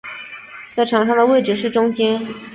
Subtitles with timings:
[0.67, 2.19] 在场上的位置是中坚。